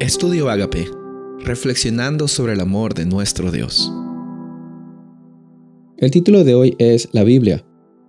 [0.00, 0.86] Estudio Agape,
[1.40, 3.92] reflexionando sobre el amor de nuestro Dios.
[5.98, 7.66] El título de hoy es La Biblia.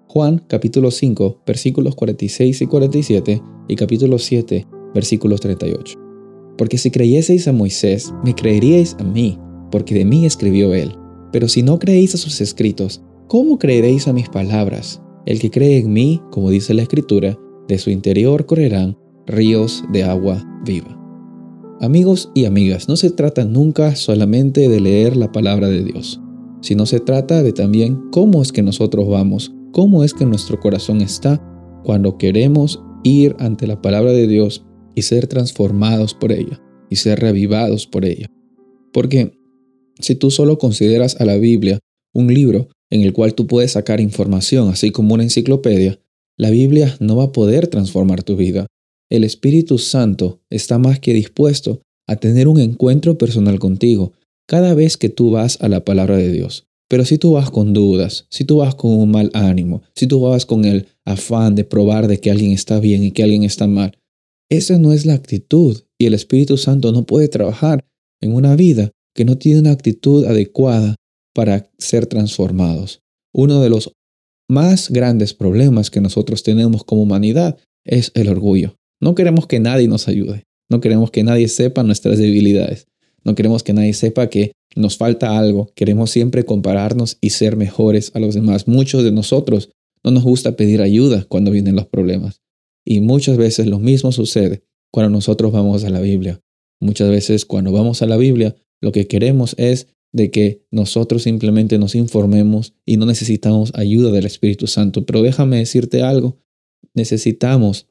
[0.07, 4.66] Juan capítulo 5 versículos 46 y 47 y capítulo 7
[4.96, 6.00] versículos 38.
[6.57, 9.38] Porque si creyeseis a Moisés, me creeríais a mí,
[9.70, 10.96] porque de mí escribió él.
[11.34, 15.02] Pero si no creéis a sus escritos, ¿cómo creeréis a mis palabras?
[15.26, 17.38] El que cree en mí, como dice la escritura,
[17.68, 18.98] de su interior correrán
[19.28, 21.00] ríos de agua viva.
[21.82, 26.21] Amigos y amigas, no se trata nunca solamente de leer la palabra de Dios,
[26.62, 31.02] sino se trata de también cómo es que nosotros vamos, cómo es que nuestro corazón
[31.02, 31.42] está
[31.84, 37.20] cuando queremos ir ante la palabra de Dios y ser transformados por ella y ser
[37.20, 38.28] reavivados por ella.
[38.94, 39.34] Porque
[40.00, 41.80] si tú solo consideras a la Biblia
[42.14, 46.00] un libro en el cual tú puedes sacar información, así como una enciclopedia,
[46.38, 48.68] la Biblia no va a poder transformar tu vida
[49.11, 54.14] el Espíritu Santo está más que dispuesto a tener un encuentro personal contigo
[54.48, 56.66] cada vez que tú vas a la palabra de Dios.
[56.90, 60.22] Pero si tú vas con dudas, si tú vas con un mal ánimo, si tú
[60.22, 63.67] vas con el afán de probar de que alguien está bien y que alguien está
[63.67, 63.98] mal,
[64.50, 67.86] esa no es la actitud y el Espíritu Santo no puede trabajar
[68.22, 70.95] en una vida que no tiene una actitud adecuada
[71.34, 73.02] para ser transformados.
[73.34, 73.92] Uno de los
[74.50, 78.76] más grandes problemas que nosotros tenemos como humanidad es el orgullo.
[79.02, 80.46] No queremos que nadie nos ayude.
[80.70, 82.88] No queremos que nadie sepa nuestras debilidades.
[83.24, 85.72] No queremos que nadie sepa que nos falta algo.
[85.76, 88.68] Queremos siempre compararnos y ser mejores a los demás.
[88.68, 89.72] Muchos de nosotros
[90.04, 92.42] no nos gusta pedir ayuda cuando vienen los problemas.
[92.86, 96.40] Y muchas veces lo mismo sucede cuando nosotros vamos a la Biblia.
[96.80, 101.78] Muchas veces cuando vamos a la Biblia, lo que queremos es de que nosotros simplemente
[101.78, 105.06] nos informemos y no necesitamos ayuda del Espíritu Santo.
[105.06, 106.38] Pero déjame decirte algo,
[106.94, 107.88] necesitamos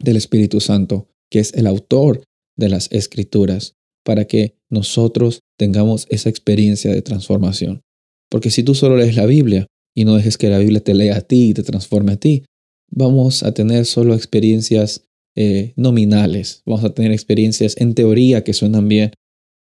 [0.00, 2.22] del Espíritu Santo, que es el autor
[2.56, 7.82] de las escrituras, para que nosotros tengamos esa experiencia de transformación.
[8.30, 11.16] Porque si tú solo lees la Biblia y no dejes que la Biblia te lea
[11.16, 12.44] a ti y te transforme a ti,
[12.90, 18.88] vamos a tener solo experiencias eh, nominales, vamos a tener experiencias en teoría que suenan
[18.88, 19.12] bien.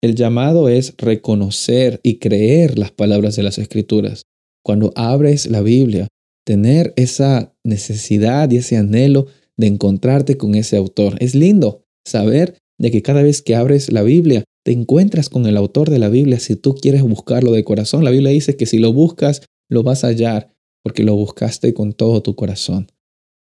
[0.02, 4.24] El llamado es reconocer y creer las palabras de las escrituras.
[4.64, 6.08] Cuando abres la Biblia,
[6.46, 9.28] tener esa necesidad y ese anhelo
[9.60, 11.18] de encontrarte con ese autor.
[11.20, 15.58] Es lindo saber de que cada vez que abres la Biblia, te encuentras con el
[15.58, 18.06] autor de la Biblia si tú quieres buscarlo de corazón.
[18.06, 21.92] La Biblia dice que si lo buscas, lo vas a hallar porque lo buscaste con
[21.92, 22.88] todo tu corazón.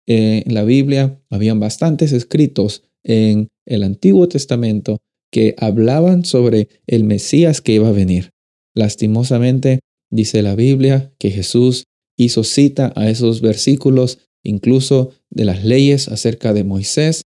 [0.06, 4.98] en la Biblia habían bastantes escritos en el Antiguo Testamento
[5.30, 8.30] que hablaban sobre el Mesías que iba a venir.
[8.74, 9.80] Lastimosamente,
[10.10, 11.84] dice la Biblia que Jesús
[12.16, 17.22] hizo cita a esos versículos incluso de las leyes acerca de Moisés,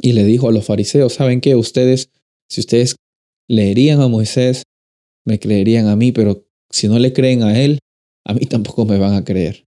[0.00, 1.54] y le dijo a los fariseos, ¿saben qué?
[1.56, 2.10] Ustedes,
[2.48, 2.96] si ustedes
[3.48, 4.62] leerían a Moisés,
[5.26, 7.78] me creerían a mí, pero si no le creen a él,
[8.24, 9.66] a mí tampoco me van a creer.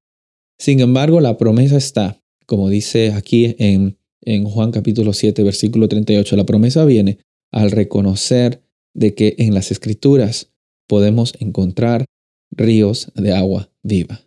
[0.59, 6.35] Sin embargo, la promesa está, como dice aquí en, en Juan capítulo 7, versículo 38,
[6.35, 7.19] la promesa viene
[7.51, 8.61] al reconocer
[8.95, 10.51] de que en las escrituras
[10.87, 12.05] podemos encontrar
[12.51, 14.21] ríos de agua viva.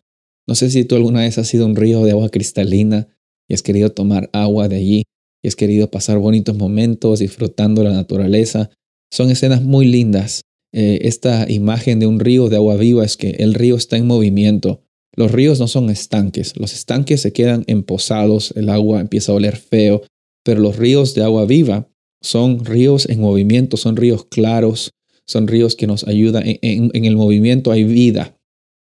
[0.48, 3.08] No sé si tú alguna vez has sido un río de agua cristalina
[3.48, 5.02] y has querido tomar agua de allí
[5.42, 8.70] y has querido pasar bonitos momentos disfrutando la naturaleza.
[9.10, 10.42] Son escenas muy lindas.
[10.72, 14.06] Eh, esta imagen de un río de agua viva es que el río está en
[14.06, 14.82] movimiento.
[15.16, 16.56] Los ríos no son estanques.
[16.56, 20.02] Los estanques se quedan emposados, el agua empieza a oler feo,
[20.44, 21.88] pero los ríos de agua viva
[22.22, 24.90] son ríos en movimiento, son ríos claros,
[25.26, 26.44] son ríos que nos ayudan.
[26.46, 28.36] en el movimiento hay vida.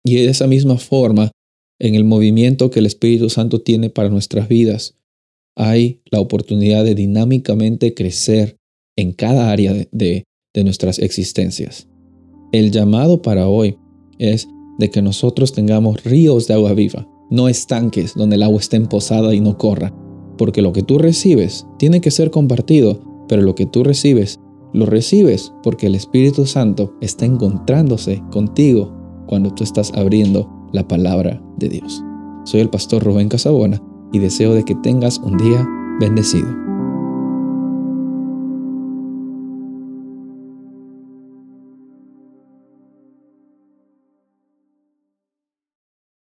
[0.03, 1.31] Y de esa misma forma,
[1.79, 4.95] en el movimiento que el Espíritu Santo tiene para nuestras vidas,
[5.55, 8.57] hay la oportunidad de dinámicamente crecer
[8.97, 10.25] en cada área de,
[10.61, 11.87] nuestras existencias.
[12.51, 13.77] El llamado para hoy
[14.17, 18.75] es de que nosotros tengamos ríos de agua viva, no estanques donde el agua esté
[18.75, 19.95] emposada y no corra,
[20.37, 24.37] porque lo que tú recibes tiene que ser compartido, pero lo que tú recibes,
[24.73, 28.93] lo recibes porque el Espíritu Santo está encontrándose contigo
[29.27, 32.03] cuando tú estás abriendo la palabra de Dios.
[32.45, 33.81] Soy el pastor Rubén Casabona
[34.11, 35.67] y deseo de que tengas un día
[35.99, 36.68] bendecido.